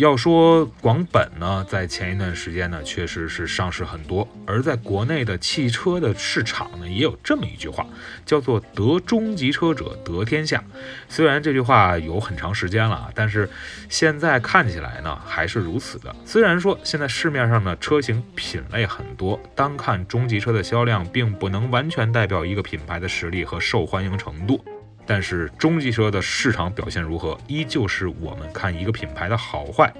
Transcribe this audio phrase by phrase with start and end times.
[0.00, 4.26] 要说广本呢，在前一段时间呢，确实是上市很多。
[4.46, 7.86] 而在国内的汽车的市场呢，也有这么一句话，
[8.24, 10.64] 叫做“得中级车者得天下”。
[11.06, 13.46] 虽然这句话有很长时间了，但是
[13.90, 16.16] 现在看起来呢，还是如此的。
[16.24, 24.64] 虽然说现在市面上的车型品类很多，单看中级车的销量，并不能完全代表一个品牌的实力和受欢迎程度。
[25.10, 29.92] 但是中级车的市场表现如何，依旧是我们看一个品牌的好坏，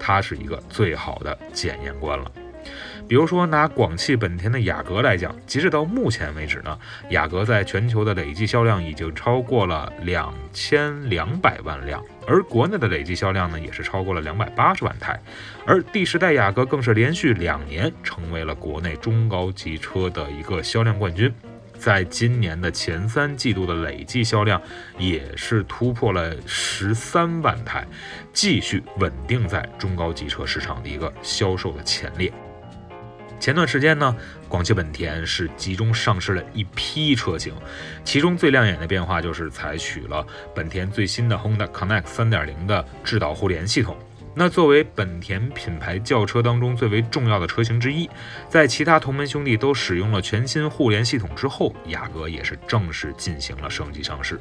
[0.00, 2.32] 它是一个最好的检验官了。
[3.06, 6.78] 比如说拿广汽本田的雅阁来讲，截止到目前为止呢，
[7.10, 15.20] 雅阁在全球的累计销量已经超过了两千两百万辆，而国内的累计销量呢，也是超过了两百八十万台，
[15.66, 21.30] 而第十代雅阁更是连续两年成为了国内中高级车的一个销量冠军。
[21.84, 24.58] 在今年的前三季度的累计销量
[24.98, 27.86] 也是突破了十三万台，
[28.32, 32.32] 继续稳定在中高级车市场的一个销售的前列。
[33.38, 34.16] 前段时间呢，
[34.48, 37.52] 广汽本田是集中上市了一批车型，
[38.02, 43.94] 其中最亮眼的变化就是采取了本田最新的 Honda Connect 3.0的智导互联系统。
[44.36, 48.10] 那作为本田品牌轿车当中最为重要的车型之一，
[48.48, 54.40] 在其他同门兄弟都使用了全新互联系统之后，雅阁也是正式进行了升级上市。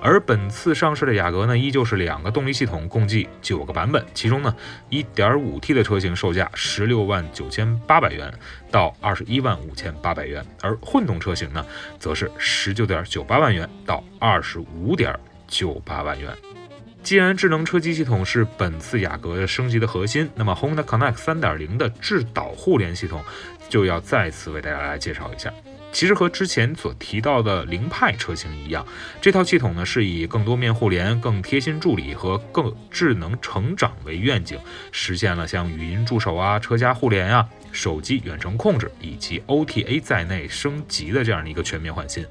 [0.00, 4.54] 而本次上市的雅阁呢，依旧是两个动力系统，共计九个版本，其中呢
[4.90, 8.32] ，1.5T 的车型售价十六万九千八百元
[8.70, 11.64] 到二十一万五千八百元，而混动车型呢，
[11.98, 15.14] 则是十九点九八万元到二十五点
[15.46, 16.34] 九八万元。
[17.04, 23.22] 既然智能车机系统是本次雅阁升级的核心，那么 Honda Connect 3.0的智导互联系统
[23.68, 25.52] 就要再次为大家来介绍一下。
[25.92, 28.84] 其实和之前所提到的凌派车型一样，
[29.20, 34.58] 这套系统呢是以更多面互联、更贴心助理和更智能成长为愿景，
[34.90, 42.24] 实现了像语音助手啊、车家互联啊、手机远程控制以及 OTA 在内升级的这样的一个全面换新。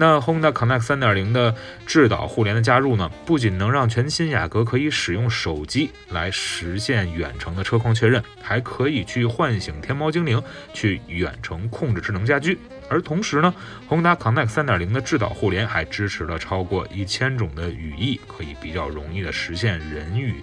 [0.00, 12.58] 那 Honda Connect 3.0的智导互联的加入呢，不仅能让全新雅阁可以使用手机来实现远程的车况确认，还可以去唤醒天猫精灵去远程控制智能家居。
[12.88, 13.54] 而同时呢
[13.90, 20.36] ，Honda Connect 3.0的智导互联还支持了超过一千种的语义，可以比较容易的实现人与。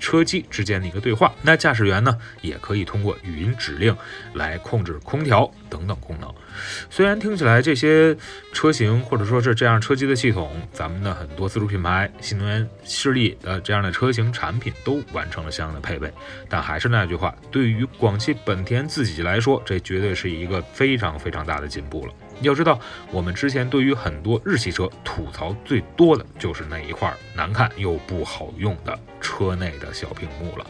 [0.00, 3.96] 车机之间的一个对话，那驾驶员呢也可以通过语音指令
[4.34, 6.34] 来控制空调等等功能。
[6.90, 8.16] 虽然听起来这些
[8.52, 16.12] 车型或者说是这样车机的系统，咱们的很多自主品牌、新能源势力的这样的车型产品都完成了相应的配备，
[16.48, 22.12] 但还是那句话，对于广汽本田自己来说，这绝对是一个非常非常大的进步了。
[22.42, 22.78] 要知道，
[23.10, 30.66] 我们之前对于很多日系车吐槽最多的就是那一块难看又不好用的车内的小屏幕了。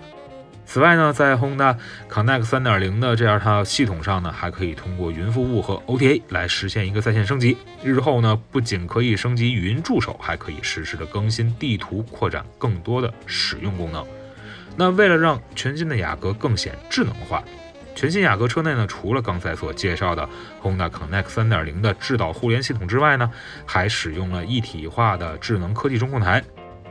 [0.67, 1.77] 此外呢，在 Honda
[2.09, 7.57] Connect 3.0的这样套系统上呢，还可以通过云服务和 OTA 来实现一个在线升级。
[7.83, 14.07] 日后呢，不仅可以升级语音助手，还可以实时的更新地图，扩展更多的使用功能。
[14.77, 17.43] 那为了让全新的雅阁更显智能化。
[18.01, 20.27] 全新雅阁车内呢，除了刚才所介绍的
[20.63, 23.31] Honda Connect 3.0的智导互联系统之外呢，
[23.67, 26.43] 还使用了一体化的智能科技中控台，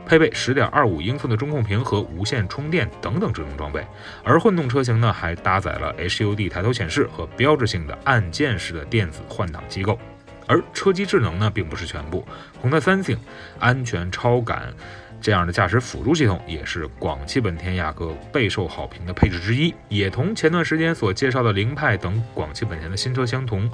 [0.06, 3.84] 配备10.25英寸的中控屏和无线充电等等智能装备。
[4.22, 9.98] 而混动车型呢，还搭载了 HUD 抬头显示和标志性的按键式的电子换挡机构。
[10.46, 12.24] 而车机智能呢，并不是全部
[12.62, 13.18] ，Honda Sensing
[13.58, 14.72] 安全超感。
[15.20, 23.70] 这样的驾驶辅助系统也是广汽本田雅阁备受好评的配置之一，也同前段时间所介绍的凌派等广汽本田的新车相同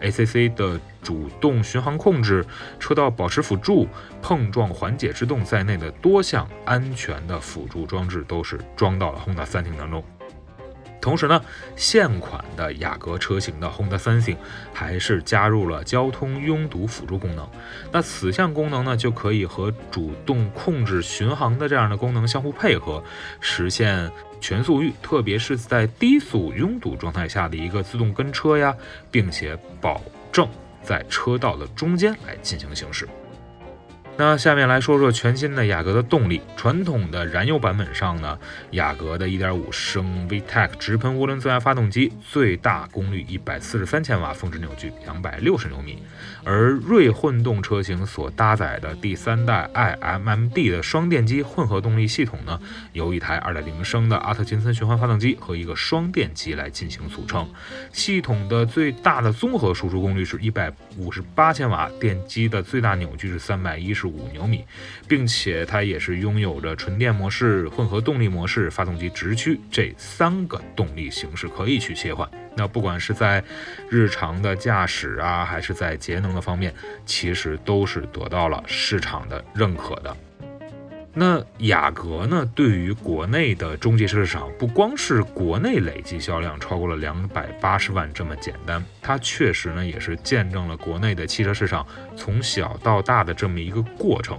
[0.00, 2.44] ，ACC 的主动巡航控制、
[2.80, 3.86] 车道保持辅助、
[4.22, 10.02] 碰撞缓解制动在内的多项安全的辅助装置都是装到了 Honda 三厅当中。
[11.06, 11.40] 同时呢，
[11.76, 14.36] 现款的雅阁车型的 Honda Sensing
[14.74, 17.48] 还是加入了交通拥堵辅助功能。
[17.92, 23.00] 那此项功能呢，就可以和主动控制巡航的这样的功能相互配合，
[23.40, 24.10] 实现
[24.40, 28.74] 全速域，特别是在低速拥堵状态下的一个自动跟车呀，
[29.08, 30.48] 并且保证
[30.82, 33.08] 在车道的中间来进行行驶。
[34.18, 36.40] 那下面来说说全新的雅阁的动力。
[36.56, 38.38] 传统的燃油版本上呢，
[38.70, 46.02] 雅阁的1.5升 VTEC 直喷涡轮增压发动机最大功率143千瓦，峰值扭矩260牛米。
[46.44, 52.58] 而锐混动车型所搭载的第三代 iMMD 的双电机混合动力系统呢，
[52.94, 57.46] 由一台2.0升的阿特金森循环发动机和一个双电机来进行组成。
[57.92, 64.05] 系统的最大的综合输出功率是158千瓦，电机的最大扭矩是310。
[64.06, 64.64] 五牛米，
[65.06, 72.28] 并且它也是拥有着纯电模式、混合动力模式、发动机直驱这三个动力形式可以去切换。
[72.56, 73.44] 那不管是在
[73.90, 76.72] 日常的驾驶啊，还是在节能的方面，
[77.04, 80.16] 其实都是得到了市场的认可的。
[81.18, 82.46] 那雅阁呢？
[82.54, 94.38] 对于国内的中级车市场，不光是国内累计销量超过了两百八十万这么简单，它确实呢也是见证了国内的汽车市场从小到大的这么一个过程。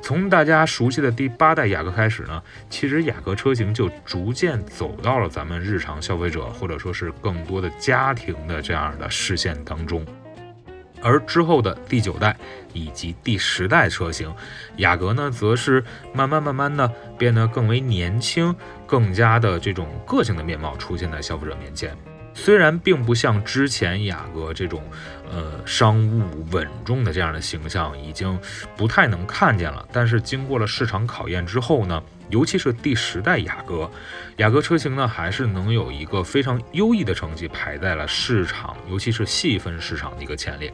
[0.00, 2.40] 从大家熟悉的第八代雅阁开始呢，
[2.70, 10.06] 其实雅阁车型就逐渐走到了咱们日常消费者或者说是更多的家庭的这样的视线当中。
[11.02, 12.36] 而之后的第九代
[12.72, 14.32] 以及第十代车型，
[14.76, 18.54] 雅阁呢，则是慢慢慢慢的变得更为年轻，
[18.86, 21.96] 更加的这种个性的面貌出现在消费者面前。
[22.34, 24.80] 虽然并不像之前雅阁这种，
[25.28, 28.38] 呃，商务稳重的这样的形象已经
[28.76, 32.00] 不太能看见了，但是经过了市场考验之后呢，
[32.30, 33.90] 尤其是第十代雅阁，
[34.36, 40.72] 雅阁车型呢还是能有一个非常优异的成绩排在了市场，尤其是细分市场的一个前列。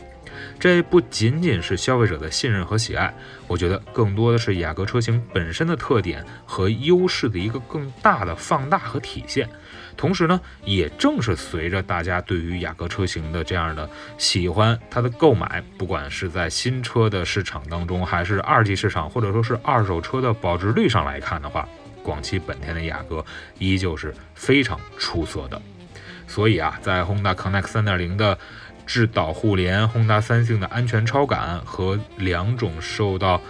[0.58, 3.14] 这不仅仅是消费者的信任和喜爱，
[3.46, 9.48] 我觉得更多的是雅阁车型本身的特点和优势的一个更大的放大和体现。
[9.96, 21.68] 同时呢，也正是随着大家对于雅阁车型的这样的喜欢，它的购买，不管是在新车的市场当中，还是二级市场，或者说是二手车的保值率上来看的话，
[22.02, 23.24] 广汽本田的雅阁
[23.58, 25.60] 依旧是非常出色的。
[26.26, 28.36] 所以啊，在 Honda Connect 3.0的
[28.86, 33.40] 智导互联、宏达三性的安全超感和两种受到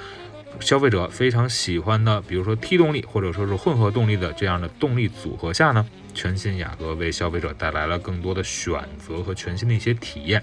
[0.61, 5.85] 消费者非常喜欢的，比如说 T 动力或者说是混合动力的这样的动力组合下呢，
[6.15, 10.43] 全新雅阁为消费者带来了更多的选择和全新的一些体验。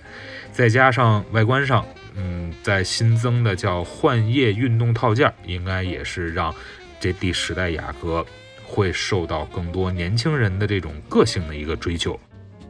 [0.52, 1.86] 再加上外观上，
[2.16, 6.54] 嗯，在新增的叫幻夜运动套件，应该也是让
[7.00, 8.26] 这第十代雅阁
[8.66, 12.20] 会受到更多年轻人的这种个性的一个追求。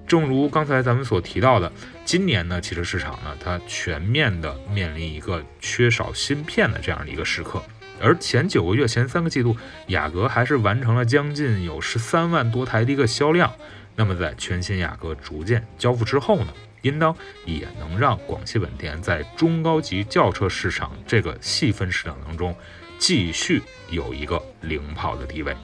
[0.07, 1.71] 正如刚才咱们所提到的，
[2.03, 7.62] 今年呢，汽车市场呢，它全面的面临一个缺少芯片的这样的一个时刻。
[8.01, 9.56] 而前九个月、前三个季度，
[9.88, 13.53] 雅阁还是完成了将近有十三万多台的一个销量。
[13.95, 16.48] 那么，在全新雅阁逐渐交付之后呢，
[16.81, 17.15] 应当
[17.45, 22.56] 也能让广汽本田在中高级轿车市场这个细分市场当中，
[22.98, 25.56] 继续有一个领跑的地位。